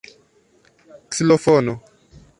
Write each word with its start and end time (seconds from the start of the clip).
ksilofono 1.09 1.73